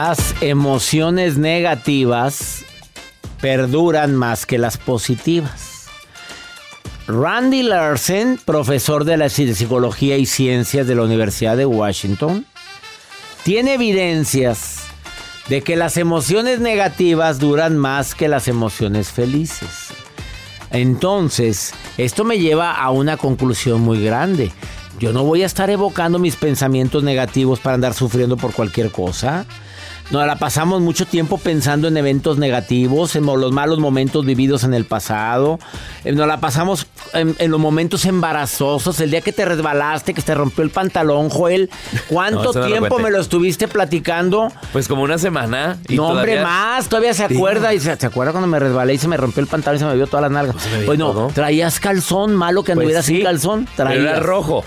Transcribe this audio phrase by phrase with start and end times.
[0.00, 2.64] Las emociones negativas
[3.40, 5.88] perduran más que las positivas.
[7.08, 12.46] Randy Larsen, profesor de la psicología y ciencias de la Universidad de Washington,
[13.42, 14.84] tiene evidencias
[15.48, 19.88] de que las emociones negativas duran más que las emociones felices.
[20.70, 24.52] Entonces, esto me lleva a una conclusión muy grande.
[25.00, 29.44] Yo no voy a estar evocando mis pensamientos negativos para andar sufriendo por cualquier cosa.
[30.10, 34.72] Nos la pasamos mucho tiempo pensando en eventos negativos, en los malos momentos vividos en
[34.72, 35.58] el pasado.
[36.02, 40.22] Eh, nos la pasamos en, en los momentos embarazosos, el día que te resbalaste, que
[40.22, 41.68] te rompió el pantalón, Joel.
[42.08, 44.50] ¿Cuánto No, eso no lo tiempo me lo estuviste platicando?
[44.72, 45.76] Pues como una semana.
[45.88, 46.88] y no, hombre, más.
[46.88, 47.74] Todavía se acuerda.
[47.74, 49.84] Y se, ¿se acuerda cuando me resbalé y se me rompió el pantalón y se
[49.84, 50.56] me vio todas las nalgas?
[50.86, 51.26] Pues no, todo.
[51.34, 53.68] traías calzón, malo que Pues anduvieras sí, sin calzón.
[53.76, 54.04] pero Traías.
[54.12, 54.64] era rojo.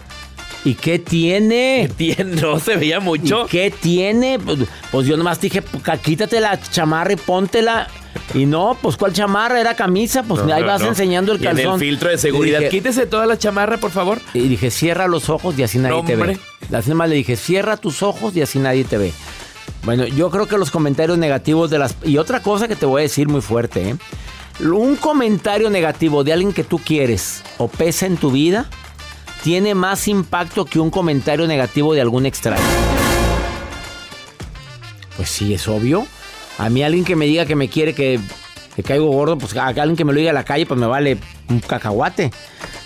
[0.63, 1.89] ¿Y qué tiene?
[2.25, 3.45] No se veía mucho.
[3.45, 4.37] ¿Y qué tiene?
[4.39, 4.59] Pues,
[4.91, 7.87] pues yo nomás dije, "Ca- quítate la chamarra y póntela.
[8.33, 9.59] Y no, pues ¿cuál chamarra?
[9.59, 10.21] Era camisa.
[10.23, 10.89] Pues No, ahí no, vas no.
[10.89, 11.73] enseñando el Y en calzón.
[11.75, 12.59] el filtro de seguridad.
[12.59, 14.19] Dije, Quítese toda la chamarra, por favor.
[14.33, 16.37] y dije, cierra los ojos y así nadie te ve.
[16.73, 19.13] Así nomás le dije, cierra tus ojos y así nadie te ve.
[19.83, 21.95] Bueno, yo creo que los comentarios negativos de las...
[22.03, 23.95] Y otra cosa que te voy a decir muy fuerte, ¿eh?
[24.63, 28.69] Un comentario negativo de alguien que tú quieres o pesa en tu vida
[29.43, 32.63] tiene más impacto que un comentario negativo de algún extraño.
[35.17, 36.05] Pues sí, es obvio.
[36.57, 38.19] A mí alguien que me diga que me quiere, que,
[38.75, 40.87] que caigo gordo, pues a alguien que me lo diga a la calle, pues me
[40.87, 41.17] vale
[41.49, 42.31] un cacahuate.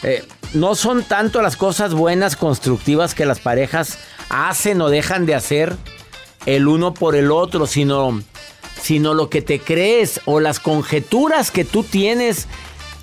[0.04, 0.24] Eh,
[0.54, 3.98] no son tanto las cosas buenas, constructivas que las parejas
[4.30, 5.76] hacen o dejan de hacer
[6.46, 8.22] el uno por el otro, sino,
[8.82, 12.48] sino lo que te crees o las conjeturas que tú tienes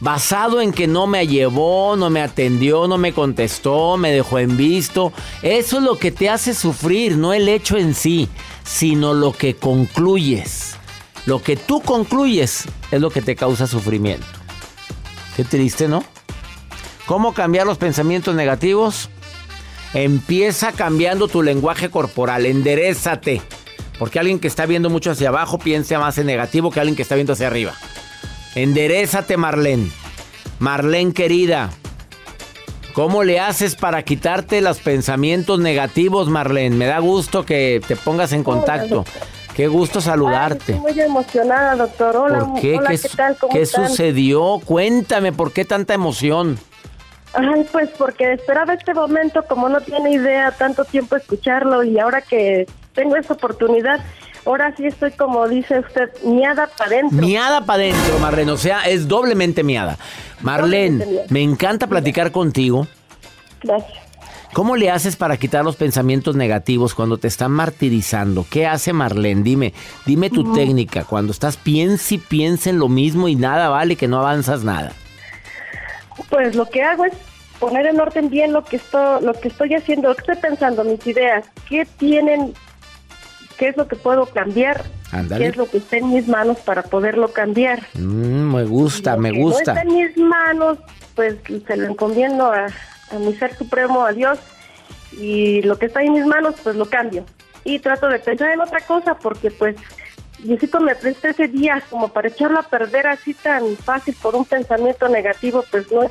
[0.03, 4.57] basado en que no me llevó, no me atendió, no me contestó, me dejó en
[4.57, 5.13] visto.
[5.43, 8.29] Eso es lo que te hace sufrir, no el hecho en sí,
[8.65, 10.75] sino lo que concluyes.
[11.25, 14.27] Lo que tú concluyes es lo que te causa sufrimiento.
[15.37, 16.03] Qué triste, ¿no?
[17.07, 19.09] ¿Cómo cambiar los pensamientos negativos?
[19.95, 23.41] Empieza cambiando tu lenguaje corporal, enderezate.
[24.01, 27.03] Porque alguien que está viendo mucho hacia abajo piensa más en negativo que alguien que
[27.03, 27.73] está viendo hacia arriba.
[28.55, 29.91] Enderezate, Marlene.
[30.59, 31.71] Marlene querida.
[32.93, 36.77] ¿Cómo le haces para quitarte los pensamientos negativos, Marlene?
[36.77, 39.05] Me da gusto que te pongas en contacto.
[39.57, 40.73] Qué gusto saludarte.
[40.73, 42.17] Ay, estoy muy emocionada, doctor.
[42.17, 42.79] Hola, ¿Por qué?
[42.79, 43.37] hola, ¿Qué, ¿qué, tal?
[43.37, 43.89] ¿Cómo qué están?
[43.89, 44.61] sucedió?
[44.65, 46.59] Cuéntame, ¿por qué tanta emoción?
[47.35, 52.21] Ay, pues porque esperaba este momento, como no tiene idea, tanto tiempo escucharlo y ahora
[52.21, 54.01] que tengo esta oportunidad,
[54.45, 57.27] ahora sí estoy como dice usted, miada para adentro.
[57.27, 58.53] Miada para adentro, Marlene.
[58.53, 59.99] O sea, es doblemente miada.
[60.41, 62.87] Marlene, me encanta platicar contigo.
[63.63, 64.03] Gracias.
[64.53, 68.45] ¿Cómo le haces para quitar los pensamientos negativos cuando te están martirizando?
[68.51, 69.43] ¿Qué hace Marlene?
[69.43, 69.73] Dime,
[70.05, 71.05] dime tu técnica.
[71.05, 74.93] Cuando estás piensa y piensa en lo mismo y nada vale, que no avanzas nada.
[76.29, 77.15] Pues lo que hago es
[77.59, 80.85] poner en orden bien lo que estoy, lo que estoy haciendo, lo que estoy pensando,
[80.85, 82.53] mis ideas, qué tienen,
[83.63, 84.83] qué es lo que puedo cambiar,
[85.13, 85.45] Ándale.
[85.45, 87.87] qué es lo que está en mis manos para poderlo cambiar.
[87.95, 89.73] Mm, me gusta, me que No gusta.
[89.75, 90.79] está en mis manos,
[91.15, 91.37] pues
[91.69, 94.41] se lo encomiendo a, a mi ser supremo, a Dios,
[95.13, 97.25] y lo que está en mis manos, pues lo cambio.
[97.63, 99.77] Y trato de pensar en otra cosa, porque pues
[100.41, 104.45] Diosito me presta ese día como para echarlo a perder así tan fácil por un
[104.45, 106.11] pensamiento negativo, pues no es,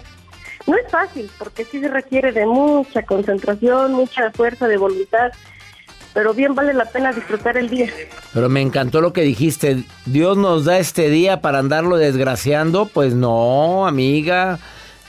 [0.68, 5.34] no es fácil, porque sí se requiere de mucha concentración, mucha fuerza de voluntad,
[6.14, 7.90] pero bien vale la pena disfrutar el día.
[8.34, 9.84] Pero me encantó lo que dijiste.
[10.06, 12.86] Dios nos da este día para andarlo desgraciando.
[12.88, 14.60] Pues no, amiga.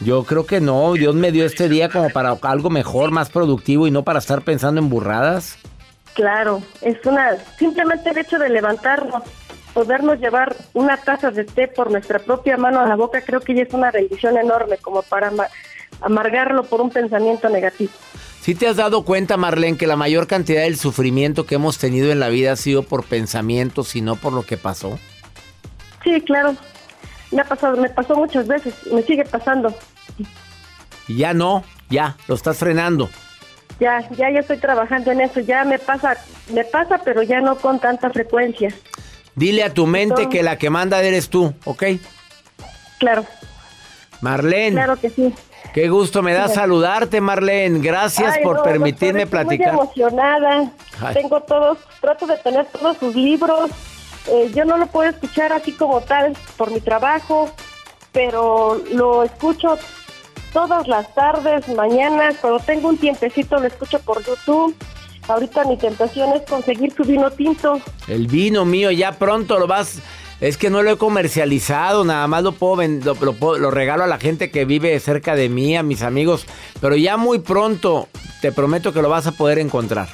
[0.01, 0.93] Yo creo que no.
[0.95, 4.43] Dios me dio este día como para algo mejor, más productivo y no para estar
[4.43, 5.59] pensando en burradas.
[6.15, 9.23] Claro, es una simplemente el hecho de levantarnos,
[9.73, 13.55] podernos llevar una taza de té por nuestra propia mano a la boca, creo que
[13.55, 15.47] ya es una bendición enorme como para ama-
[16.03, 17.93] amargarlo por un pensamiento negativo.
[18.43, 22.11] ¿Sí te has dado cuenta, Marlene, que la mayor cantidad del sufrimiento que hemos tenido
[22.11, 24.99] en la vida ha sido por pensamientos y no por lo que pasó?
[26.03, 26.57] Sí, claro.
[27.31, 29.73] Me ha pasado, me pasó muchas veces, me sigue pasando.
[31.07, 33.09] Y ya no, ya, lo estás frenando.
[33.79, 35.39] Ya, ya, ya estoy trabajando en eso.
[35.39, 36.17] Ya me pasa,
[36.53, 38.75] me pasa, pero ya no con tanta frecuencia.
[39.37, 41.85] Dile a tu mente que la que manda eres tú, ¿ok?
[42.99, 43.25] Claro,
[44.21, 45.33] Marlene, claro que sí.
[45.73, 47.81] Qué gusto me da saludarte, Marlene.
[47.81, 49.75] Gracias Ay, por no, permitirme doctor, estoy platicar.
[49.75, 50.73] Muy emocionada.
[51.01, 51.15] Ay.
[51.15, 53.71] Tengo todos, trato de tener todos sus libros.
[54.29, 57.51] Eh, yo no lo puedo escuchar así como tal por mi trabajo,
[58.13, 59.79] pero lo escucho
[60.53, 64.77] todas las tardes, mañanas, cuando tengo un tiempecito lo escucho por YouTube.
[65.29, 67.81] Ahorita mi tentación es conseguir su vino tinto.
[68.09, 70.01] El vino mío ya pronto lo vas.
[70.43, 74.19] Es que no lo he comercializado, nada más lo puedo, lo, lo regalo a la
[74.19, 76.47] gente que vive cerca de mí, a mis amigos.
[76.81, 78.09] Pero ya muy pronto
[78.41, 80.09] te prometo que lo vas a poder encontrar.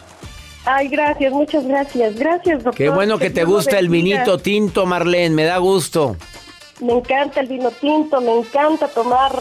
[0.67, 2.17] Ay, gracias, muchas gracias.
[2.17, 2.75] Gracias, doctor.
[2.75, 6.15] Qué bueno que te Dios lo gusta el vinito tinto, Marlene, me da gusto.
[6.83, 9.33] Me encanta el vino tinto, me encanta tomar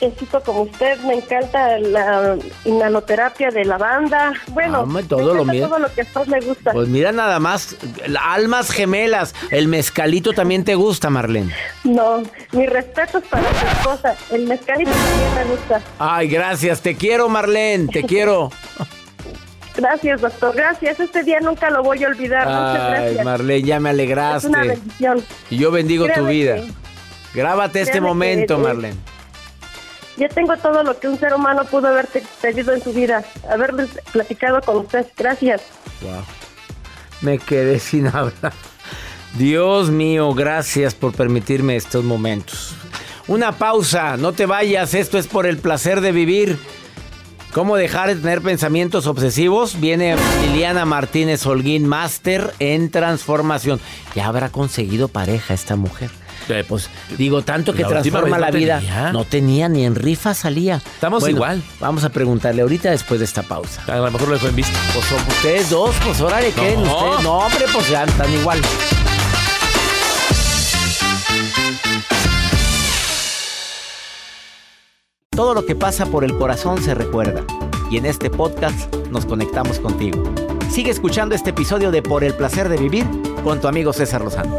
[0.00, 4.32] tecito como usted, me encanta la inhaloterapia de lavanda.
[4.48, 5.68] Bueno, Hombre, me todo lo mío.
[5.68, 6.72] todo lo que a le gusta.
[6.72, 7.76] Pues mira nada más,
[8.22, 11.54] almas gemelas, el mezcalito también te gusta, Marlene.
[11.84, 12.22] No,
[12.52, 14.14] mis respetos para su esposa.
[14.30, 15.80] El mezcalito también me gusta.
[15.98, 18.50] Ay, gracias, te quiero, Marlene, te quiero.
[19.76, 20.54] Gracias, doctor.
[20.56, 20.98] Gracias.
[21.00, 22.46] Este día nunca lo voy a olvidar.
[22.46, 23.24] Muchas Ay, gracias.
[23.24, 24.48] Marlene, ya me es una alegraste.
[24.58, 25.24] bendición.
[25.50, 26.56] Y yo bendigo tu vida.
[26.56, 26.72] que-
[27.34, 28.96] Grábate este créame que momento, es- Marlene.
[30.16, 32.08] Ya tengo todo lo que un ser humano pudo haber
[32.40, 33.24] pedido en su vida.
[33.50, 35.06] Haberles platicado con usted.
[35.16, 35.62] Gracias.
[36.02, 36.22] Wow.
[37.20, 38.52] Me quedé sin hablar.
[39.34, 42.74] Dios mío, gracias por permitirme estos momentos.
[43.28, 46.58] Una pausa, no te vayas, esto es por el placer de vivir.
[47.52, 49.80] ¿Cómo dejar de tener pensamientos obsesivos?
[49.80, 53.80] Viene Liliana Martínez Holguín, máster en transformación.
[54.14, 56.10] Ya habrá conseguido pareja esta mujer.
[56.48, 56.88] Eh, Pues
[57.18, 58.78] digo, tanto que La transforma la no vida.
[58.78, 59.12] tenía.
[59.12, 60.76] No tenía ni en rifa salía.
[60.76, 61.62] Estamos igual.
[61.80, 63.82] Vamos a preguntarle ahorita después de esta pausa.
[63.86, 64.78] A lo mejor lo dejó en vista.
[64.94, 66.76] Pues son ustedes dos, pues órale, ¿qué?
[66.76, 66.82] No.
[66.82, 68.60] Ustedes, no, hombre, pues ya están igual.
[75.30, 77.44] Todo lo que pasa por el corazón se recuerda.
[77.90, 80.22] Y en este podcast nos conectamos contigo.
[80.70, 83.06] Sigue escuchando este episodio de Por el placer de vivir
[83.44, 84.58] con tu amigo César Lozano.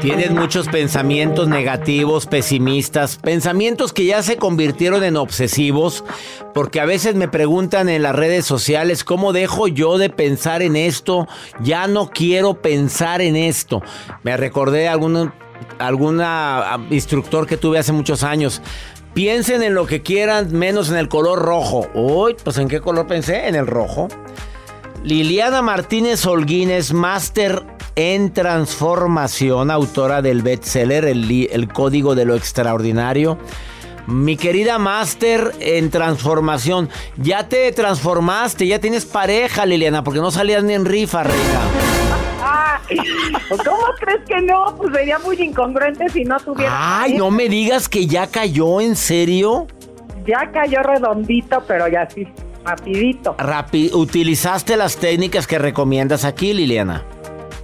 [0.00, 6.04] Tienes muchos pensamientos negativos, pesimistas, pensamientos que ya se convirtieron en obsesivos,
[6.54, 10.74] porque a veces me preguntan en las redes sociales, ¿cómo dejo yo de pensar en
[10.74, 11.28] esto?
[11.62, 13.82] Ya no quiero pensar en esto.
[14.22, 15.32] Me recordé a algún
[15.78, 18.62] alguna ah, instructor que tuve hace muchos años.
[19.12, 21.88] Piensen en lo que quieran, menos en el color rojo.
[21.92, 23.48] Uy, pues ¿en qué color pensé?
[23.48, 24.08] En el rojo.
[25.02, 27.62] Liliana Martínez Holguín es máster
[28.00, 33.36] en transformación, autora del bestseller el, el Código de lo Extraordinario.
[34.06, 36.88] Mi querida máster en transformación,
[37.18, 41.60] ya te transformaste, ya tienes pareja, Liliana, porque no salías ni en rifa, reina.
[42.42, 44.74] Ah, pues, ¿cómo crees que no?
[44.78, 47.02] Pues sería muy incongruente si no tuviera.
[47.02, 49.66] Ay, no me digas que ya cayó, ¿en serio?
[50.26, 52.26] Ya cayó redondito, pero ya sí,
[52.64, 57.04] rapidito, Rapi- ¿Utilizaste las técnicas que recomiendas aquí, Liliana?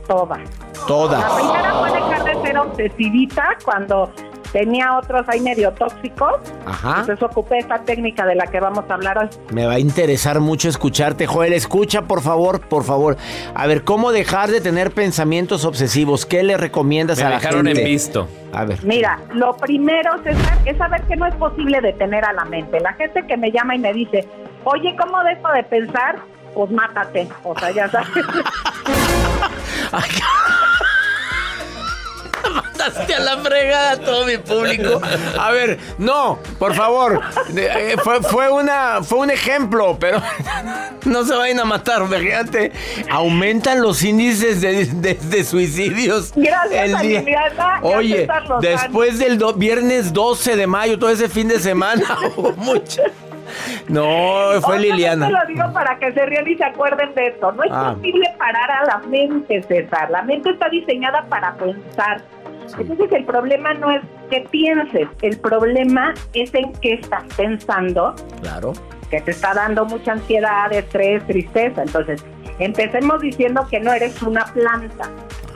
[0.07, 0.39] Toda.
[0.87, 1.21] Todas.
[1.21, 4.13] La primera fue dejar de ser obsesivita cuando
[4.53, 6.35] tenía otros ahí medio tóxicos.
[6.65, 7.01] Ajá.
[7.01, 9.29] Entonces ocupé esta técnica de la que vamos a hablar hoy.
[9.51, 11.53] Me va a interesar mucho escucharte, Joel.
[11.53, 13.17] Escucha, por favor, por favor.
[13.55, 16.25] A ver, ¿cómo dejar de tener pensamientos obsesivos?
[16.25, 17.81] ¿Qué le recomiendas Me a la dejaron gente?
[17.83, 18.29] en visto.
[18.55, 18.83] A ver.
[18.85, 22.81] Mira, lo primero, César, es saber que no es posible detener a la mente.
[22.81, 24.27] La gente que me llama y me dice,
[24.65, 26.17] oye, ¿cómo dejo de pensar?
[26.55, 27.29] Pues mátate.
[27.45, 28.09] O sea, ya sabes.
[29.93, 30.11] Ay,
[32.55, 35.01] Mandaste a la fregada a todo mi público.
[35.39, 37.21] A ver, no, por favor.
[37.57, 40.23] Eh, fue, fue una, fue un ejemplo, pero
[41.05, 42.71] no se vayan a matar, fíjate.
[43.11, 46.33] Aumentan los índices de, de- de suicidios.
[46.37, 47.25] Gracias, el día.
[47.83, 48.29] Oye,
[48.61, 53.03] después del do- viernes 12 de mayo, todo ese fin de semana, hubo mucho.
[53.89, 55.27] No, fue Liliana.
[55.27, 57.53] Te lo digo para que se rían y se acuerden de esto.
[57.53, 57.95] No es Ah.
[57.95, 60.11] posible parar a la mente, César.
[60.11, 62.23] La mente está diseñada para pensar.
[62.79, 68.73] Entonces el problema no es que pienses, el problema es en qué estás pensando, Claro.
[69.09, 71.83] que te está dando mucha ansiedad, estrés, tristeza.
[71.83, 72.25] Entonces,
[72.59, 75.09] empecemos diciendo que no eres una planta.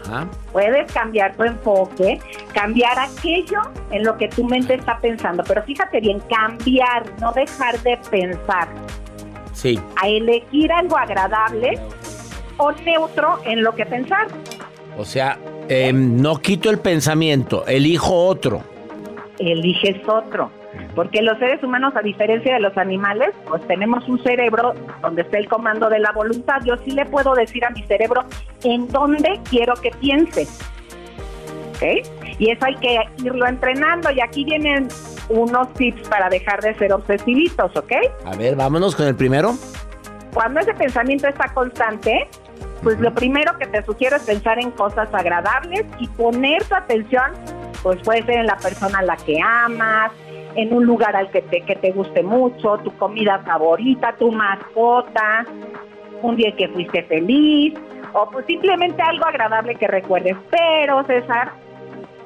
[0.05, 0.27] Ajá.
[0.53, 2.21] Puedes cambiar tu enfoque,
[2.53, 5.43] cambiar aquello en lo que tu mente está pensando.
[5.47, 8.69] Pero fíjate bien, cambiar, no dejar de pensar.
[9.53, 9.79] Sí.
[10.01, 11.79] A elegir algo agradable
[12.57, 14.29] o neutro en lo que pensar.
[14.99, 15.39] O sea,
[15.69, 18.63] em, no quito el pensamiento, elijo otro.
[19.39, 20.60] Eliges otro.
[20.95, 25.39] Porque los seres humanos, a diferencia de los animales, pues tenemos un cerebro donde está
[25.39, 26.61] el comando de la voluntad.
[26.65, 28.25] Yo sí le puedo decir a mi cerebro
[28.65, 30.47] en dónde quiero que piense.
[31.71, 32.07] ¿Ok?
[32.39, 34.11] Y eso hay que irlo entrenando.
[34.11, 34.89] Y aquí vienen
[35.29, 37.93] unos tips para dejar de ser obsesivitos, ¿ok?
[38.25, 39.55] A ver, vámonos con el primero.
[40.35, 42.29] Cuando ese pensamiento está constante,
[42.83, 47.33] pues lo primero que te sugiero es pensar en cosas agradables y poner tu atención,
[47.83, 50.13] pues puede ser en la persona a la que amas,
[50.55, 55.45] en un lugar al que te, que te guste mucho, tu comida favorita, tu mascota,
[56.23, 57.75] un día que fuiste feliz,
[58.13, 60.37] o pues simplemente algo agradable que recuerdes.
[60.51, 61.53] Pero, César,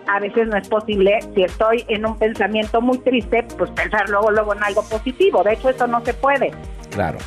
[0.06, 4.30] a veces no es posible, si estoy en un pensamiento muy triste, pues pensar luego,
[4.30, 5.42] luego en algo positivo.
[5.42, 6.52] De hecho, eso no se puede.
[6.90, 7.18] Claro.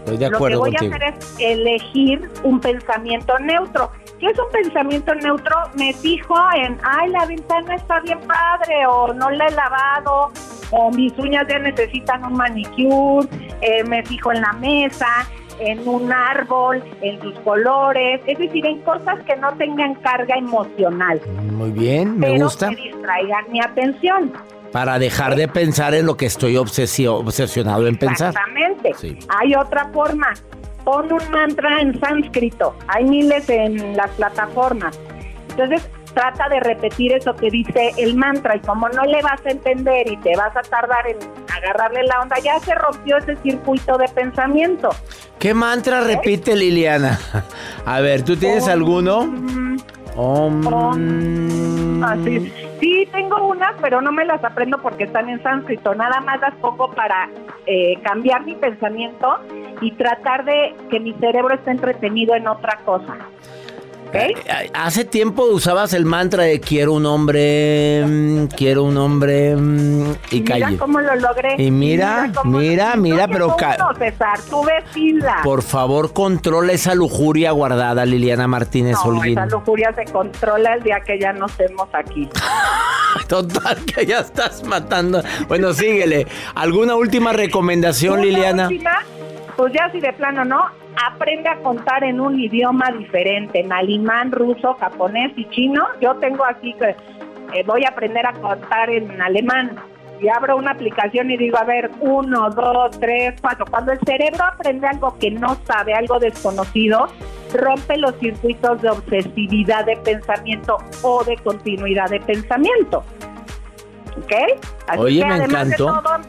[0.00, 0.92] Estoy de Lo que acuerdo voy contigo.
[0.92, 3.90] a hacer es elegir un pensamiento neutro.
[4.20, 5.54] ¿Qué es un pensamiento neutro?
[5.76, 10.30] Me fijo en, ay, la ventana está bien padre, o no la he lavado,
[10.70, 13.28] o mis uñas ya necesitan un manicure,
[13.60, 15.06] eh, me fijo en la mesa,
[15.58, 21.20] en un árbol, en sus colores, es decir, en cosas que no tengan carga emocional,
[21.52, 22.70] Muy bien, me pero gusta.
[22.70, 24.32] que distraigan mi atención.
[24.72, 28.30] Para dejar de pensar en lo que estoy obsesio- obsesionado en pensar.
[28.30, 28.92] Exactamente.
[28.94, 29.16] Sí.
[29.28, 30.32] Hay otra forma.
[30.84, 32.74] Pon un mantra en sánscrito.
[32.88, 34.98] Hay miles en las plataformas.
[35.50, 39.50] Entonces, trata de repetir eso que dice el mantra y como no le vas a
[39.50, 41.16] entender y te vas a tardar en
[41.54, 44.90] agarrarle la onda, ya se rompió ese circuito de pensamiento.
[45.38, 47.18] ¿Qué mantra repite Liliana?
[47.84, 49.28] A ver, ¿tú tienes alguno?
[50.16, 52.02] Om.
[52.02, 52.52] Así.
[52.84, 55.94] Sí, tengo unas, pero no me las aprendo porque están en sánscrito.
[55.94, 57.30] Nada más las pongo para
[57.64, 59.38] eh, cambiar mi pensamiento
[59.80, 63.16] y tratar de que mi cerebro esté entretenido en otra cosa.
[64.14, 70.12] Eh, Hace tiempo usabas el mantra de quiero un hombre, mm, quiero un hombre mm,
[70.30, 70.76] y Mira calle.
[70.78, 71.54] cómo lo logré.
[71.58, 73.56] Y mira, mira, mira, pero uno,
[73.98, 75.36] César, tú ves fila.
[75.42, 79.38] Por favor, controla esa lujuria guardada, Liliana Martínez no, Holguín.
[79.38, 82.28] esa lujuria se controla el día que ya no estemos aquí.
[83.28, 85.22] Total, que ya estás matando.
[85.48, 86.26] Bueno, síguele.
[86.54, 88.66] ¿Alguna última recomendación, Liliana?
[88.68, 88.98] última,
[89.56, 90.64] pues ya si de plano no,
[91.06, 95.86] aprende a contar en un idioma diferente, en alemán, ruso, japonés y chino.
[96.00, 96.96] Yo tengo aquí que
[97.54, 99.76] eh, voy a aprender a contar en alemán.
[100.20, 103.66] Y abro una aplicación y digo, a ver, uno, dos, tres, cuatro.
[103.68, 107.08] Cuando el cerebro aprende algo que no sabe, algo desconocido,
[107.52, 113.02] rompe los circuitos de obsesividad de pensamiento o de continuidad de pensamiento.
[114.16, 114.32] ¿Ok?
[114.86, 116.00] Así Oye, que me además de encantó.
[116.00, 116.20] todo,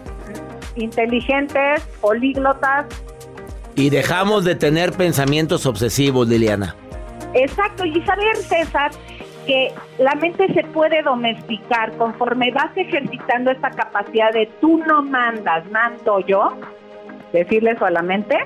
[0.75, 2.85] inteligentes, políglotas,
[3.75, 6.75] Y dejamos de tener pensamientos obsesivos, Liliana.
[7.33, 8.91] Exacto, y saber, César,
[9.45, 15.69] que la mente se puede domesticar conforme vas ejercitando esta capacidad de tú no mandas,
[15.69, 16.57] mando yo,
[17.33, 18.37] decirle eso a la mente,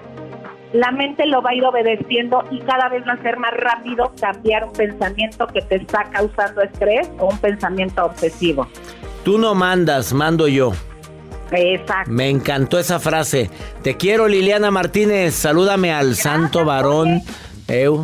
[0.74, 4.12] la mente lo va a ir obedeciendo y cada vez va a ser más rápido
[4.20, 8.68] cambiar un pensamiento que te está causando estrés o un pensamiento obsesivo.
[9.24, 10.74] Tú no mandas, mando yo.
[11.52, 12.12] Exacto.
[12.12, 13.50] Me encantó esa frase.
[13.84, 15.34] Te quiero, Liliana Martínez.
[15.36, 17.22] Salúdame al santo varón.
[17.68, 18.02] Eu,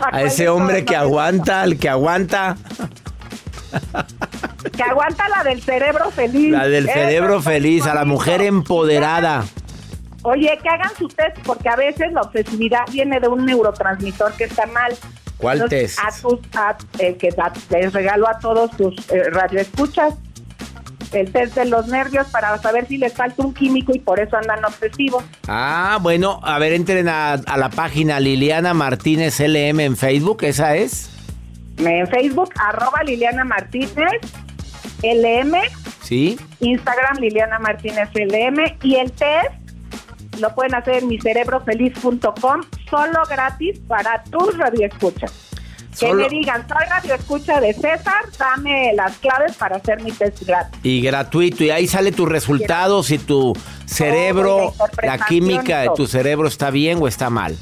[0.00, 2.56] a ese hombre que aguanta, al que aguanta.
[4.74, 6.50] Que aguanta la del cerebro feliz.
[6.52, 9.44] La del cerebro feliz, a la mujer empoderada.
[10.22, 14.44] Oye, que hagan su test, porque a veces la obsesividad viene de un neurotransmisor que
[14.44, 14.94] está mal.
[15.36, 15.98] ¿Cuál Entonces, test?
[16.00, 20.14] A tus, a- el que da- les regalo a todos tus eh, radioescuchas,
[21.14, 24.36] el test de los nervios para saber si les falta un químico y por eso
[24.36, 25.24] andan obsesivos.
[25.48, 30.76] Ah, bueno, a ver, entren a, a la página Liliana Martínez LM en Facebook, ¿esa
[30.76, 31.10] es?
[31.78, 34.20] En Facebook, arroba Liliana Martínez,
[35.02, 35.56] LM,
[36.02, 36.38] ¿Sí?
[36.60, 39.64] Instagram Liliana Martínez LM y el test
[40.40, 45.43] lo pueden hacer en micerebrofeliz.com, solo gratis para tus radioescuchas.
[45.98, 50.42] Que Solo- me digan, soy radioescucha de César, dame las claves para hacer mi test
[50.44, 50.80] gratis.
[50.82, 53.52] Y gratuito, y ahí sale tus resultados si tu
[53.86, 57.56] cerebro, la química de y tu cerebro está bien o está mal.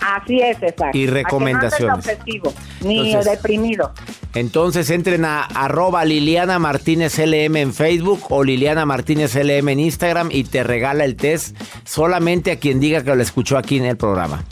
[0.00, 0.94] Así es, César.
[0.94, 2.04] Y que recomendaciones.
[2.06, 2.52] no
[2.82, 3.92] ni Entonces- deprimido.
[4.34, 10.28] Entonces entren a arroba Liliana Martínez LM en Facebook o Liliana Martínez LM en Instagram
[10.32, 13.96] y te regala el test solamente a quien diga que lo escuchó aquí en el
[13.96, 14.42] programa.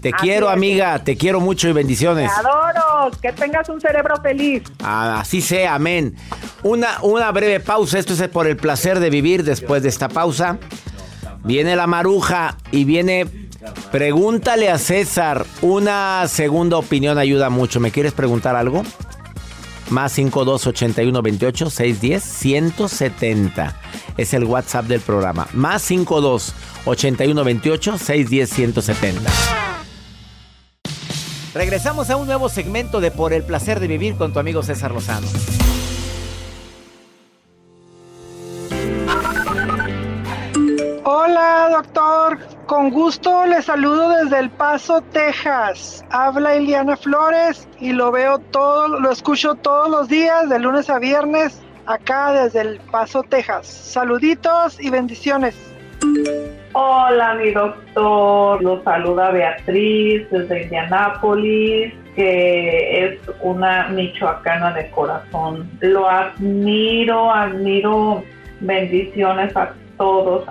[0.00, 0.52] Te Así quiero, es.
[0.52, 2.30] amiga, te quiero mucho y bendiciones.
[2.32, 4.62] Te adoro, que tengas un cerebro feliz.
[4.82, 6.14] Ah, Así sea, amén.
[6.62, 10.58] Una, una breve pausa, esto es por el placer de vivir después de esta pausa.
[11.44, 13.26] Viene la maruja y viene,
[13.90, 17.80] pregúntale a César, una segunda opinión ayuda mucho.
[17.80, 18.82] ¿Me quieres preguntar algo?
[19.90, 23.76] Más 52 81 28 610 170.
[24.18, 25.48] Es el WhatsApp del programa.
[25.54, 29.30] Más 52 81 28 610 170.
[31.54, 34.92] Regresamos a un nuevo segmento de Por el placer de vivir con tu amigo César
[34.92, 35.26] Lozano.
[41.04, 42.38] Hola, doctor.
[42.66, 46.04] Con gusto le saludo desde El Paso, Texas.
[46.10, 50.98] Habla Iliana Flores y lo veo todo, lo escucho todos los días, de lunes a
[50.98, 53.66] viernes, acá desde El Paso, Texas.
[53.66, 55.54] Saluditos y bendiciones.
[56.80, 58.62] Hola, mi doctor.
[58.62, 65.68] Lo saluda Beatriz desde Indianápolis, que es una michoacana de corazón.
[65.80, 68.22] Lo admiro, admiro.
[68.60, 70.44] Bendiciones a todos.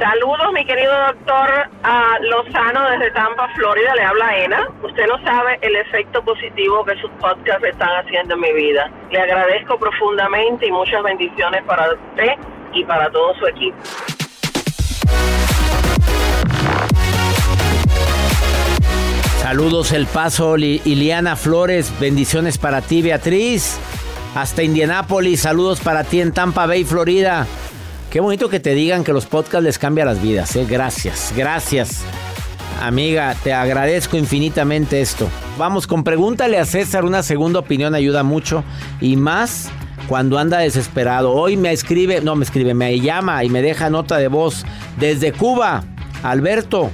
[0.00, 1.48] Saludos, mi querido doctor
[1.84, 3.94] a Lozano desde Tampa, Florida.
[3.94, 4.68] Le habla Ena.
[4.82, 8.90] Usted no sabe el efecto positivo que sus podcasts están haciendo en mi vida.
[9.12, 12.32] Le agradezco profundamente y muchas bendiciones para usted
[12.72, 13.78] y para todo su equipo.
[19.52, 23.76] Saludos El Paso, Li- Iliana Flores, bendiciones para ti, Beatriz.
[24.34, 27.46] Hasta Indianápolis, saludos para ti en Tampa Bay, Florida.
[28.08, 30.64] Qué bonito que te digan que los podcasts les cambian las vidas, ¿eh?
[30.66, 32.00] Gracias, gracias.
[32.80, 35.28] Amiga, te agradezco infinitamente esto.
[35.58, 38.64] Vamos con pregúntale a César, una segunda opinión ayuda mucho
[39.02, 39.68] y más
[40.08, 41.30] cuando anda desesperado.
[41.30, 44.64] Hoy me escribe, no me escribe, me llama y me deja nota de voz
[44.98, 45.84] desde Cuba.
[46.22, 46.90] Alberto,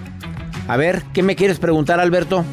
[0.68, 2.44] a ver, ¿qué me quieres preguntar, Alberto?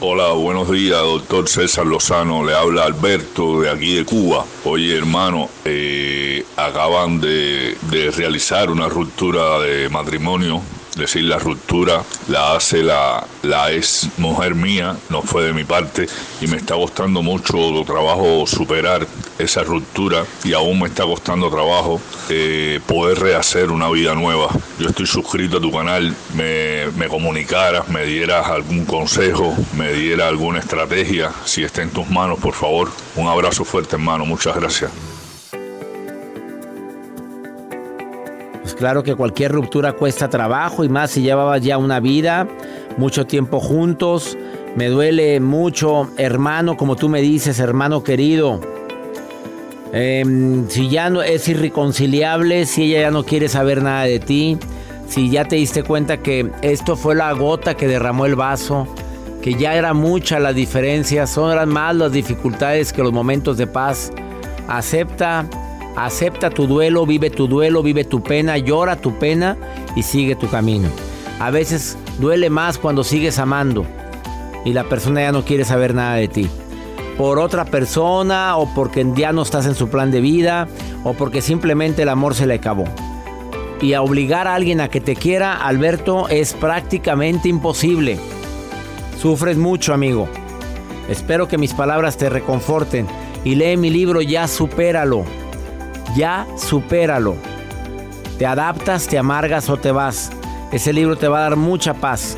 [0.00, 2.44] Hola, buenos días, doctor César Lozano.
[2.44, 4.44] Le habla Alberto de aquí de Cuba.
[4.64, 10.60] Oye, hermano, eh, acaban de, de realizar una ruptura de matrimonio.
[10.96, 16.06] Decir, la ruptura la hace la, la ex mujer mía, no fue de mi parte,
[16.40, 19.06] y me está costando mucho trabajo superar
[19.38, 24.48] esa ruptura y aún me está costando trabajo eh, poder rehacer una vida nueva.
[24.78, 30.28] Yo estoy suscrito a tu canal, me, me comunicaras, me dieras algún consejo, me dieras
[30.28, 32.90] alguna estrategia, si está en tus manos, por favor.
[33.16, 35.13] Un abrazo fuerte, hermano, muchas gracias.
[38.74, 42.48] Pues claro que cualquier ruptura cuesta trabajo y más si llevabas ya una vida,
[42.96, 44.36] mucho tiempo juntos.
[44.74, 48.60] Me duele mucho, hermano, como tú me dices, hermano querido.
[49.92, 54.58] Em, si ya no es irreconciliable, si ella ya no quiere saber nada de ti,
[55.06, 58.88] si ya te diste cuenta que esto fue la gota que derramó el vaso,
[59.40, 64.10] que ya era mucha la diferencia, son más las dificultades que los momentos de paz.
[64.66, 65.46] Acepta,
[65.96, 69.56] acepta tu duelo, vive tu duelo, vive tu pena, llora tu pena
[69.96, 70.88] y sigue tu camino.
[71.40, 73.84] A veces duele más cuando sigues amando
[74.64, 76.48] y la persona ya no quiere saber nada de ti.
[77.18, 80.66] Por otra persona o porque ya no estás en su plan de vida
[81.04, 82.84] o porque simplemente el amor se le acabó.
[83.80, 88.18] Y obligar a alguien a que te quiera, Alberto, es prácticamente imposible.
[89.20, 90.28] Sufres mucho, amigo.
[91.08, 93.06] Espero que mis palabras te reconforten
[93.44, 95.24] y lee mi libro Ya supéralo.
[96.14, 97.36] Ya supéralo.
[98.38, 100.30] Te adaptas, te amargas o te vas.
[100.72, 102.36] Ese libro te va a dar mucha paz.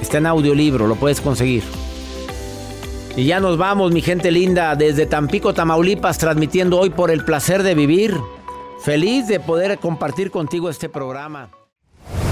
[0.00, 1.62] Está en audiolibro, lo puedes conseguir.
[3.16, 7.62] Y ya nos vamos, mi gente linda, desde Tampico, Tamaulipas, transmitiendo hoy por el placer
[7.62, 8.16] de vivir.
[8.80, 11.50] Feliz de poder compartir contigo este programa.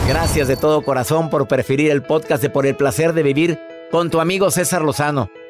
[0.09, 3.59] Gracias de todo corazón por preferir el podcast de Por el placer de vivir
[3.91, 5.29] con tu amigo César Lozano.